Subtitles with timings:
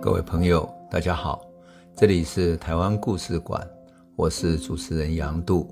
[0.00, 1.44] 各位朋友，大家好，
[1.96, 3.68] 这里是台湾故事馆，
[4.14, 5.68] 我是主持人杨度，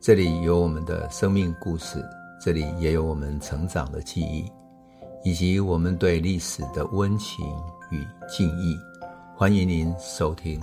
[0.00, 2.00] 这里有我们的生命故事，
[2.40, 4.44] 这里也有我们成长的记忆，
[5.24, 7.44] 以及我们对历史的温情
[7.90, 8.78] 与敬意。
[9.36, 10.60] 欢迎您收听。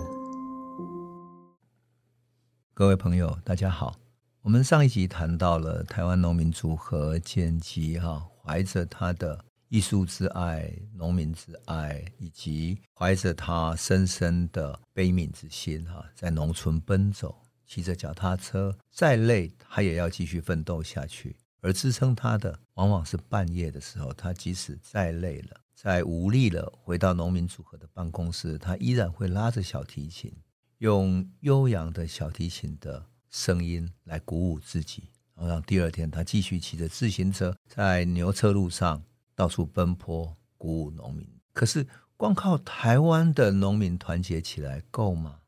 [2.74, 3.94] 各位朋友，大家好，
[4.42, 9.49] 我们上一集谈到了台湾农民组合简吉哈，怀着他的。
[9.70, 21.36] 艺术之爱、农民之爱，以及怀着他深深的悲悯之心，哈，在农村奔走，骑着脚踏车，再累他也要继续奋斗下去。
[21.62, 30.34] 而支撑他的，往往是半夜的时候，他即使再累了、再无力了，回到农民组合的办公室，他依然会拉着小提琴，
[30.80, 35.04] 用悠扬的小提琴的声音来鼓舞自己，
[35.36, 39.04] 然后让第二天他继续骑着自行车在牛车路上。
[39.40, 41.26] 到处奔波，鼓舞农民。
[41.54, 41.88] 可是，
[42.18, 45.40] 光靠台湾的农民团结起来够吗？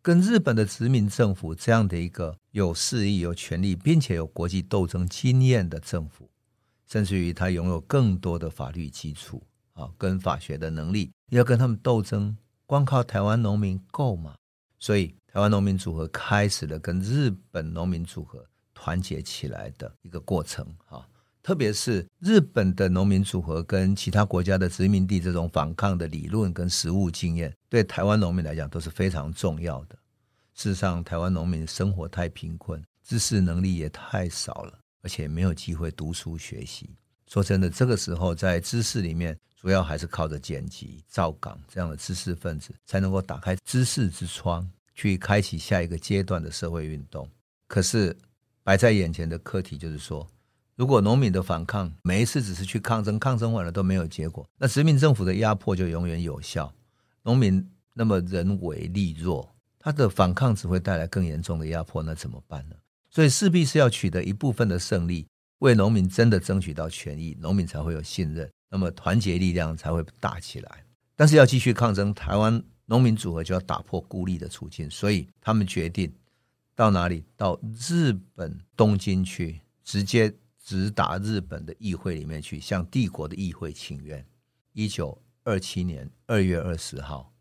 [0.00, 6.30] 跟日本的殖民政府这样的一个有势力、有权力，并且有国际斗争经验的政府，
[6.86, 9.42] 甚至于他拥有更多的法律基础
[9.74, 12.34] 啊，跟法学的能力，要跟他们斗争，
[12.64, 14.34] 光靠台湾农民够吗？
[14.78, 21.06] 所以，台湾农民组合开始了跟日本农民组合团结起来的一个过程啊。
[21.46, 29.96] 特别是日本的农民组合跟其他国家的殖民地这种反抗的理论跟实务经验，对台湾农民来讲都是非常重要的。
[30.54, 36.90] 事实上，台湾农民生活太贫困，知识能力也太少了，而且没有机会读书学习。
[37.28, 47.30] 说真的，这个时候在知识里面，主要还是靠着剪辑、造港这样的知识分子，才能够打开知识之窗，去开启下一个阶段的社会运动。
[47.68, 48.16] 可是
[48.64, 50.28] 摆在眼前的课题就是说，
[50.76, 56.70] 如果农民的反抗每一次只是去抗争，抗争完了都没有结果，那殖民政府的压迫就永远有效。
[57.22, 62.76] 农民那么人为力弱，他的反抗只会带来更严重的压迫，那怎么办呢？
[63.08, 65.26] 所以势必是要取得一部分的胜利，
[65.60, 70.84] 为农民真的争取到权益，农民才会有信任，那么团结力量才会大起来。
[71.16, 76.12] 但是要继续抗争，台湾农民组合就要打破孤立的处境，所以他们决定
[76.74, 77.24] 到哪里？
[77.34, 80.30] 到日本东京去，直接。
[80.66, 84.26] 直达日本的议会里面去，向帝国的议会请愿。
[84.72, 87.32] 一九二七年二月二十号，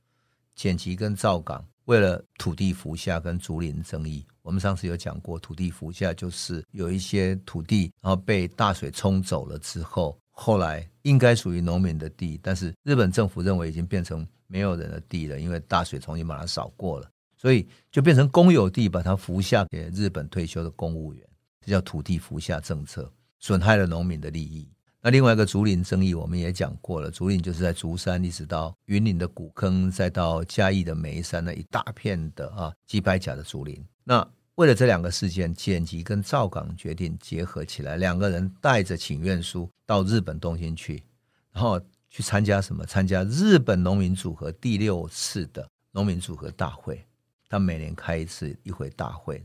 [0.53, 21.28] 简吉跟赵港为了土地服下跟竹林争议，我们上次有讲过，土地服下就是有一些土地，然后被大水冲走了之后，后来应该属于农民的地，但是日本政府认为已经变成没有人的地了，因为大水重新把它扫过了，所以就变成公有地，把它服下给日本退休的公务员。
[21.66, 24.70] 这叫土地服下政策，损害了农民的利益。
[25.02, 33.84] 那另外一个竹林争议，我们也讲过了，竹林就是在竹山一直到云林的古坑，再到嘉义的梅山那一大片的啊几百甲的竹林。
[34.04, 41.04] 那为了这两个事件，简吉跟赵港决定结合起来，两个人带着请愿书到日本东京去，
[41.52, 42.86] 然后去参加什么？
[42.86, 47.04] 参加日本农民组合第六次的农民组合大会。
[47.48, 49.44] 他每年开一次一回大会。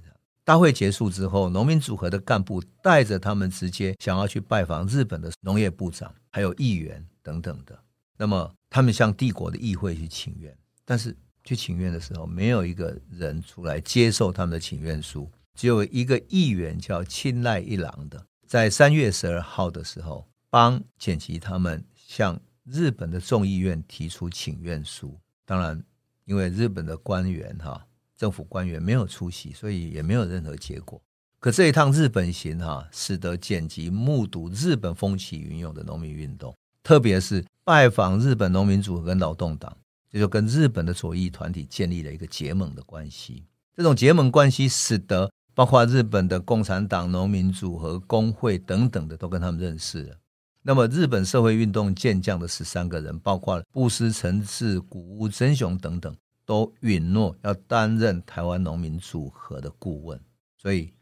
[0.50, 7.78] 大会结束之后，农民组合的干部带着他们直接想要去拜访日本的农业部长，还有议员等等的。
[8.18, 10.52] 那么他们向帝国的议会去请愿，
[10.84, 25.16] 但是去请愿的时候，没有一个人出来接受他们的请愿书，只有一个议员叫青睐一郎的，在三月十二号的时候，帮简吉他们向日本的众议院提出请愿书。
[25.44, 25.80] 当然，
[26.24, 27.86] 因为日本的官员哈。
[28.20, 31.00] 政府官员没有出席，所以也没有任何结果。
[31.38, 39.74] 可这一趟日本行哈，使得简吉目睹日本风起云涌的农民运动，特别是拜访日本农民组合跟劳动党，
[40.12, 43.42] 这就跟日本的左翼团体建立了一个结盟的关系。
[43.74, 50.16] 这种结盟关系使得包括日本的共产党、农民组合、工会等等的都跟他们认识了。
[50.60, 56.14] 那么日本社会运动健将的十三个人，包括布施诚志、谷屋真雄等等。
[56.50, 60.20] 都允诺要担任台湾农民组合的顾问，
[60.58, 60.92] 所以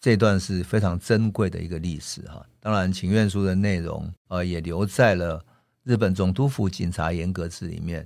[0.00, 2.44] 这段是非常珍贵的一个历史哈。
[2.58, 5.40] 当然，请愿书的内容呃也留在了
[5.84, 8.04] 日本总督府警察严格制里面。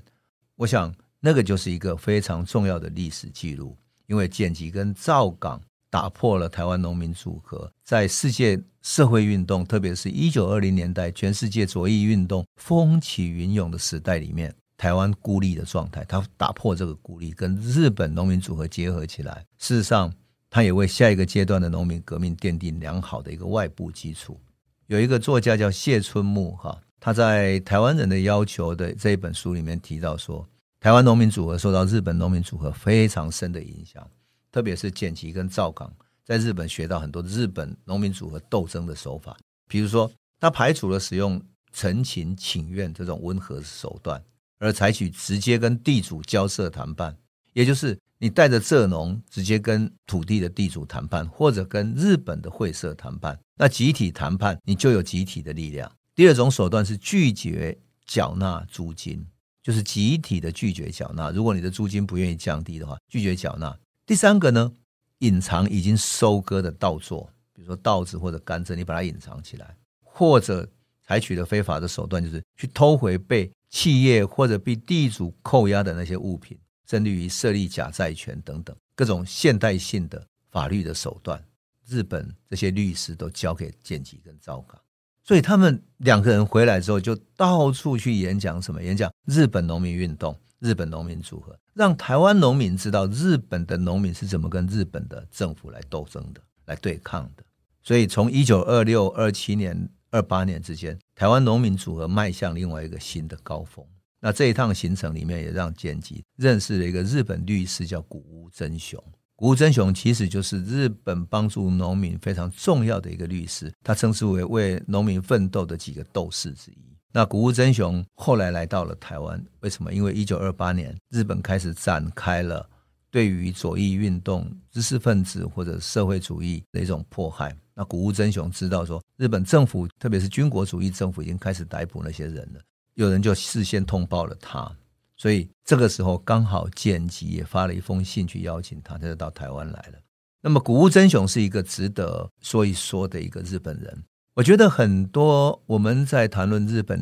[0.54, 3.74] 我想那个就是一个非常重要的历史记录，
[4.06, 14.54] 因为剪辑跟造港打破了台湾农民组合在世界社会运动，特别是一九二零年代全世界左翼运动风起云涌的时代里面。
[14.82, 19.46] 台湾孤立的状态，他打破这个孤立，跟日本农民组合结合起来。
[19.56, 20.12] 事实上，
[20.50, 24.40] 他也为下一个阶段的农民革命奠定良好的一个外部基础。
[24.88, 30.44] 有一个作家叫谢春木，哈，他在《台湾人的要求》的这一本书里面提到说，
[30.81, 34.05] 台湾农民组合受到日本农民组合非常深的影响，
[34.50, 35.88] 特别是简吉跟赵冈
[36.25, 39.37] 在日本学到很多日本农民组合斗争的手法，
[39.69, 41.40] 比如说他排除了使用
[41.73, 44.20] 陈情请愿这种温和手段，
[44.62, 47.16] 而采取直接跟地主交涉谈判，
[47.52, 47.98] 也就是。
[48.22, 55.90] 你带着蔗农直接跟土地的地主谈判，或者跟日本的会社谈判，那集体谈判你就有集体的力量。
[56.14, 57.76] 第二种手段是拒绝
[58.06, 59.26] 缴纳租金，
[59.60, 61.32] 就是集体的拒绝缴纳。
[61.32, 63.76] 如果你的租金不愿意降低的话，拒绝缴纳。
[64.06, 64.72] 第三个呢，
[65.18, 70.64] 隐藏已经收割的稻作，比如说稻子或者甘蔗，你把它隐藏起来，或者
[71.04, 76.56] 采取的非法的手段，就是去偷回被企业或者被地主扣押的那些物品。
[76.84, 81.42] 甚至于设立假债权等等各种现代性的法律的手段，
[81.86, 84.78] 日本这些律师都交给简吉跟赵冈，
[85.24, 89.10] 所以他们两个人回来之后就到处去演讲，什么演讲？
[89.24, 97.44] 日本农民运动、日本农民组合，让台湾农民知道日本的农民是怎么跟日本的政府来斗争的、来对抗的。
[97.82, 103.84] 所以从一九二六、二七年、二八年之间，台湾农民组合迈向另外一个新的高峰。
[104.20, 109.02] 那这一趟行程里面，也让简吉认识了一个日本律师，叫谷屋真雄。
[109.34, 116.96] 谷屋真雄其实就是日本帮助农民非常重要的一个律师，他称之为为农民奋斗的几个斗士之一。
[117.12, 119.92] 那谷屋真雄后来来到了台湾，为什么？
[119.92, 122.68] 因为一九二八年日本开始展开了
[123.12, 127.54] 对于左翼运动、知识分子或者社会主义的一种迫害。
[127.74, 132.60] 那谷物真雄知道说，日本政府特别是军国主义政府已经开始逮捕那些人了。
[132.94, 134.74] 有人就事先通报了他，
[135.16, 139.98] 所以这个时候刚好简吉也发了一封信去邀请他，他就到台湾来了。
[140.40, 144.02] 那么谷物真雄是一个值得说一说的一个日本人。
[144.34, 146.99] 我觉得很多我们在谈论日本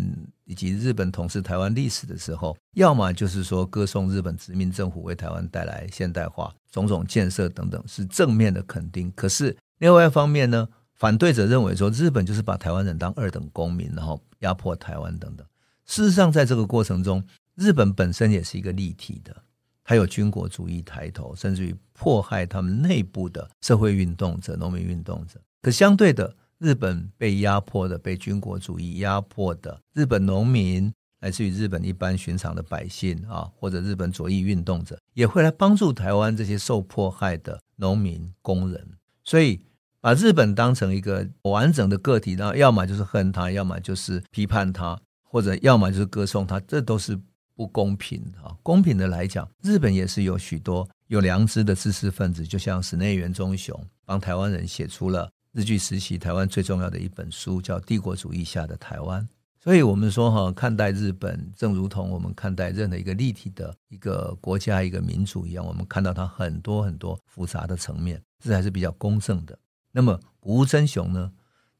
[0.46, 9.12] 以及日本统治台湾历史的时候，要么就是说歌颂日本殖民政府为台湾带来现代化、种种建设等等，是正面的肯定。
[9.14, 15.46] 可是另外一方面呢，反对者认为说日本就是把台湾人当二等公民，然后压迫台湾等等。
[15.86, 17.24] 事实上，在这个过程中，
[17.54, 19.36] 日本本身也是一个立体的，
[19.84, 25.40] 还有军国主义抬头，甚至于迫害他们内部的社会运动者、农民运动者。
[25.62, 38.88] 可相对的，日本被压迫的、被军国主义压迫的日本农民，来自于日本一般寻常的百姓啊，或者日本左翼运动者，也会来帮助台湾这些受迫害的农民工人。
[39.24, 39.60] 所以，
[40.00, 45.00] 把日本当成一个完整的个体，然后要么就是恨他，要么就是批判他。
[45.32, 47.16] 或者要么就是歌颂他，这都是
[47.54, 48.52] 不公平的啊！
[48.64, 59.22] 公平的来讲，日本也是有许多有良知的知识分子，就像室内元忠雄帮台湾人写出了日据时期台湾最重要的一本书，叫《帝国主义下的台湾》。
[59.62, 69.58] 所以，我们说哈，看待日本，正如同我们看待任何一个立体的一个国家、一个民族一样，我们看到它很多很多复杂的层面，这还是比较公正的。
[69.92, 71.32] 那么，谷屋真雄呢？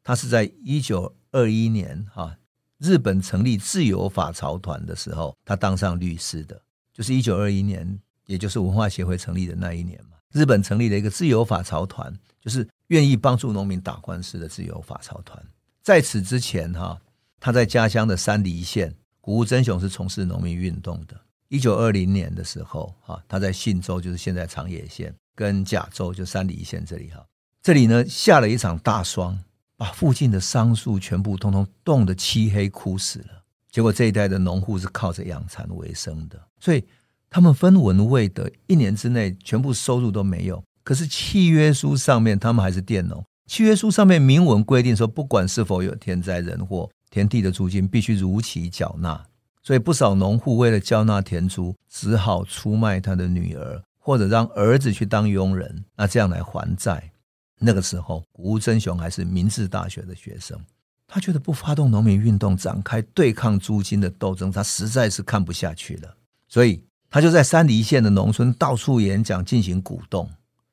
[0.02, 2.36] 他是在一九二一年哈。
[2.78, 6.60] 日本成立自由法曹团的时候，他当上律师的，
[6.92, 10.16] 就是一九二一年，也就是文化协会成立的那一年嘛。
[10.32, 15.42] 日本成立了一个自由法曹团，就是愿意帮助农民打官司的自由法曹团。
[15.82, 17.00] 在此之前，哈，
[17.40, 21.20] 他在家乡的山梨县，谷物真雄是从事农民运动的。
[21.48, 27.26] 一九二零年的时候，哈，他在信州，就是现在长野县跟甲州，就山梨县这里，哈，
[27.62, 29.38] 这里呢下了一场大霜。
[29.76, 33.42] 把附近的桑树全部通通冻得漆黑枯死了。
[33.70, 36.84] 结果这一带的农户是靠着养蚕为生的，所以
[37.30, 40.62] 他们分文未得，一年之内全部收入都没有。
[40.90, 43.24] 可是契约书上面，他们还是佃农。
[43.46, 49.24] 契约书上面明文规定说，不管是否有天灾人祸，田地的租金必须如期缴纳。
[49.62, 57.12] 所以不少农户为了交纳田租，只好出卖他的女儿，或者让儿子去当佣人，那这样来还债。
[57.60, 60.58] 那个时候，谷屋真雄还是明治大学的学生，
[61.06, 66.16] 他觉得不发动农民运动，展开对抗租金的斗争，他实在是看不下去了，
[66.48, 70.28] 所以他就在山梨县的农村到处演讲，进行鼓动。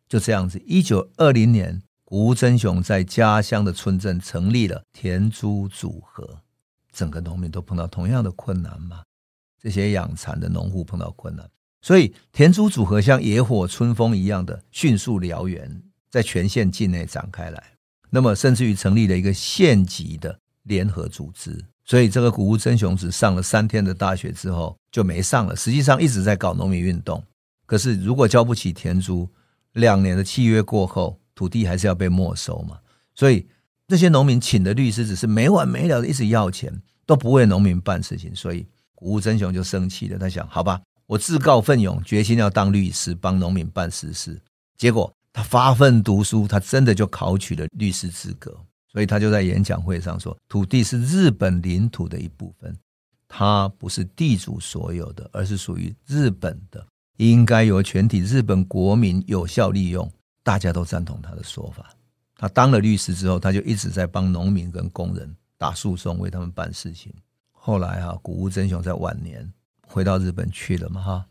[0.07, 6.41] 就这样子，一九二零年，谷屋真雄在家乡的村镇成立了田租组合，
[6.91, 9.03] 整个农民都碰到同样的困难嘛，
[9.61, 11.49] 这些养蚕的农户碰到困难，
[11.81, 15.81] 所以田租组合像野火春风一样的迅速燎原。
[16.09, 17.61] 在全县境内展开来，
[18.09, 21.65] 那么甚至于成立了一个县级的联合组织。
[21.83, 25.53] 所以这个谷屋真雄只上了三天的大学之后就没上了。
[25.53, 27.21] 实际上一直在搞农民运动。
[27.65, 29.29] 可是如果交不起田租，
[29.77, 32.77] 两年的契约过后，土地还是要被没收嘛。
[33.15, 33.47] 所以
[33.87, 40.19] 这些农民请的律师只是没完没了的一直要钱，都不为农民办事情，所以谷物真雄就生气了。
[40.19, 44.39] 他想，好吧，我自告奋勇，决心要当律师，帮农民办实事。
[44.77, 48.55] 结果他发奋读书，他真的就考取了律师资格。
[48.89, 52.75] 所以他就在演讲会上说：“土地是日本领土的一部分，
[53.27, 56.83] 它不是地主所有的，而是属于日本的，
[57.17, 61.93] 应该由全体日本国民有效利用。”大家都赞同他的说法。
[62.37, 67.13] 他当了律师之后，他就一直在帮农民跟工人打诉讼，为他们办事情。
[67.51, 69.51] 后来哈，谷物真雄在晚年
[69.85, 71.25] 回到日本去了嘛哈，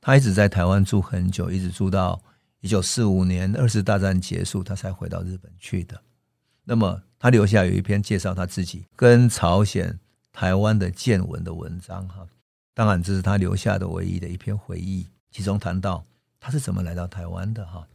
[0.00, 2.22] 他一直在台湾住很久，一直住到
[2.60, 6.00] 一九四五年二次大战结束，他才回到日本去的。
[6.62, 9.98] 那么他留下有一篇介绍他自己跟朝鲜、
[10.30, 12.24] 台湾的见闻的文章哈，
[12.72, 16.04] 当然这是他留下的唯一的一篇回忆，其中谈到
[16.38, 17.86] 他是怎么来到台湾的哈，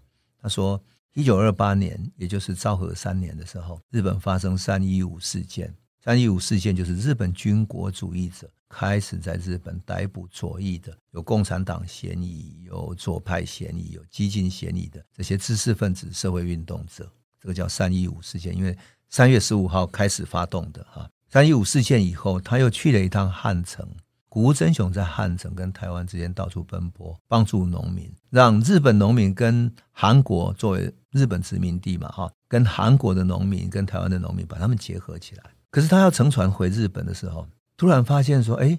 [0.42, 0.82] 他说。
[1.18, 5.74] 一九二八年，也就是昭和三年的时候，日本发生三一五事件。
[6.04, 17.10] 三一五事件就是日本军国主义者开始在日本逮捕左翼的，有共产党嫌疑、有左派嫌疑、有激进嫌疑的这些知识分子、社会运动者。
[17.39, 18.77] 这个叫三一五事件，因为
[19.08, 21.10] 三月十五号开始发动的哈。
[21.30, 23.88] 三一五事件以后，他又去了一趟汉城。
[24.36, 35.44] 谷真雄在汉城跟台湾之间到处奔波，帮助农民，让日本农民跟韩国作为日本殖民地嘛，哈，跟韩国的农民跟台湾的农民把他们结合起来。
[35.72, 38.77] 可是他要乘船回日本的时候，突然发现说，哎，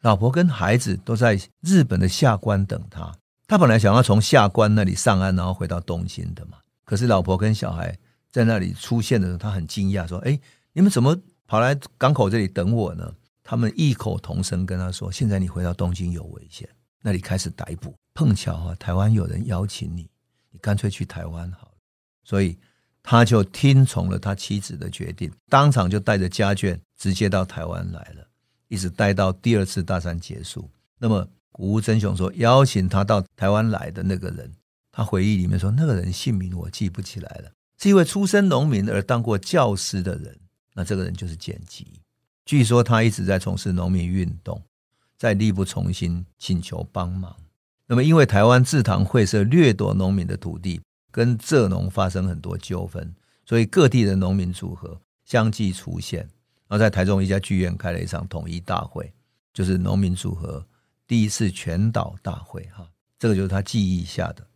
[0.00, 3.12] 老婆跟孩子都在日本的下关等他。
[3.46, 6.56] 他本来想要从下关那里上岸，然后回到东京的嘛。
[6.86, 7.94] 可是老婆跟小孩
[8.32, 10.40] 在那里出现的时候，他很惊讶，说，哎，
[10.72, 11.14] 你们怎么
[11.46, 13.12] 跑来港口这里等我呢？
[13.44, 16.66] 他们异口同声跟他说：“现在你回到东京有危险，
[17.02, 17.94] 那里开始逮捕。
[18.14, 20.08] 碰巧啊，台湾有人邀请你，
[20.50, 21.74] 你干脆去台湾好了。”
[22.24, 22.58] 所以
[23.02, 28.26] 他就听从了他妻子的决定，当场就带着家眷直接到台湾来了，
[28.68, 30.70] 一直待到第二次大战结束。
[30.98, 34.50] 那么谷物真雄说，邀请他到台湾来的那个人，
[34.90, 40.34] 他回忆里面说，那个人姓名我记不起来了，是一位出身农民而当过教师的人。
[40.72, 42.00] 那这个人就是剪辑。
[42.44, 44.62] 据说他一直在从事农民运动，
[45.16, 47.34] 在力不从心，请求帮忙。
[47.86, 53.14] 那么，因为台湾制糖会社掠夺农民的土地，跟蔗农发生很多纠纷，
[53.46, 56.20] 所以各地的农民组合相继出现。
[56.66, 59.12] 然后在台中一家剧院开了一场统一大会，
[59.52, 60.66] 就是农民组合
[61.06, 62.62] 第一次全岛大会。
[62.74, 64.46] 哈，这个就是他记忆下的。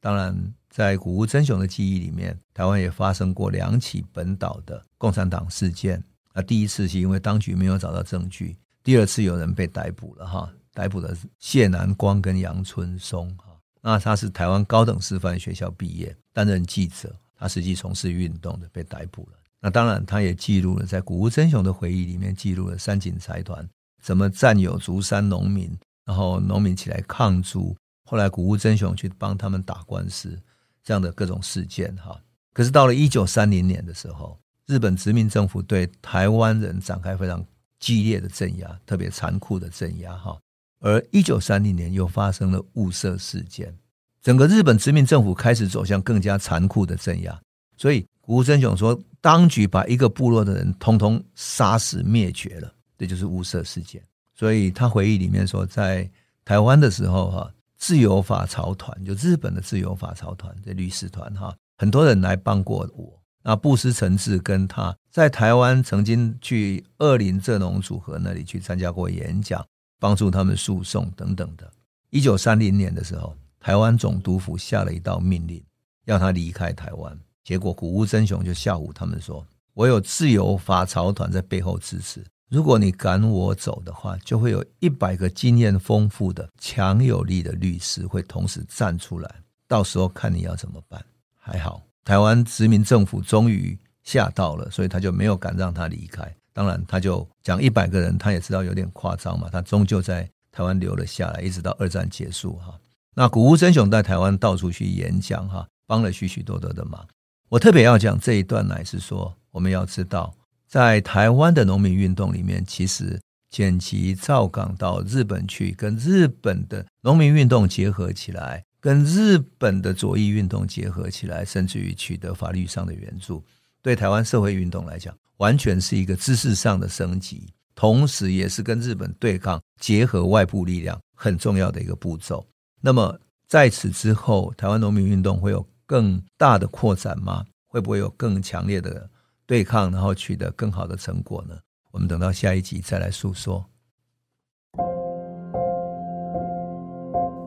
[0.00, 6.02] 当然，在谷物真雄的记忆里面，台湾也发生过两起本岛的共产党事件。
[6.36, 13.58] 那第一次是因为当局没有找到证据，第二次有人被逮捕了哈，逮捕的是谢南光跟杨春松哈。
[13.80, 19.38] 那他是台湾高等师范学校毕业，担任记者，他实际从事运动的被逮捕了。
[19.62, 23.66] 那当然，他也记录了在谷物真雄的回忆里面记录了三井财团
[24.02, 25.74] 怎么占有竹山农民，
[26.04, 27.74] 然后农民起来抗租，
[28.04, 30.38] 后来谷物真雄去帮他们打官司
[30.84, 32.20] 这样的各种事件哈。
[32.52, 34.38] 可是到了一九三零年的时候。
[34.66, 37.44] 日本殖民政府对台湾人展开非常
[37.78, 40.36] 激烈的镇压，特别残酷的镇压哈。
[40.80, 43.74] 而一九三零年又发生了雾社事件，
[44.20, 47.40] 整个日本殖民政府开始走向更加残酷的镇压。
[47.76, 54.02] 所以谷物真雄说，当局把一个部落的人通通杀死灭绝了，这就是雾社事件。
[54.34, 56.10] 所以他回忆里面说，在
[56.44, 63.22] 台湾的时候哈，自由法曹团就日本的自由法曹团这律师团哈，很多人来帮过我。
[63.48, 69.64] 那布施诚志跟他在台湾曾经去二林蔗农组合那里去参加过演讲，
[70.00, 71.72] 帮助他们诉讼等等的。
[72.10, 75.62] 一九三零年的时候，台湾总督府下了一道命令，
[76.06, 77.16] 要他离开台湾。
[77.44, 89.32] 结果谷物真雄就吓唬他们说：“我有自由法曹团在背后支持，如果你赶我走的话，就会有一百个经验丰富的强有力的律师会同时站出来，
[89.68, 91.00] 到时候看你要怎么办。”
[91.38, 91.80] 还好。
[92.06, 96.32] 台湾殖民政府终于吓到了，所以他就没有敢让他离开。
[96.52, 99.48] 当然，他就讲一百个人，他也知道有点夸张嘛。
[99.50, 102.78] 他终究在台湾留了下来，一直到二战结束哈。
[103.16, 107.04] 那谷物真雄在台湾到处去演讲哈，帮了许许多多的忙。
[107.48, 110.32] 我特别要讲这一段，乃是说我们要知道，
[110.68, 113.20] 在台湾的农民运动里面，其实
[113.50, 118.62] 剪辑造港到日本去，跟日本的农民运动结合起来。
[118.80, 123.44] 跟日本的左翼运动结合起来，甚至于取得法律上的援助，
[123.82, 132.46] 对台湾社会运动来讲，完全是一个知识上的升级，同时也是跟日本对抗结合外部力量很重要的一个步骤。
[132.80, 133.18] 那么
[133.48, 137.44] 在此之后，台湾农民运动会有更大的扩展吗？
[137.66, 139.08] 会不会有更强烈的
[139.46, 141.58] 对抗，然后取得更好的成果呢？
[141.90, 143.64] 我们等到下一集再来诉说。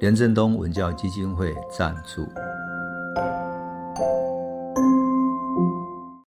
[0.00, 2.26] 连震东文教基金会赞助。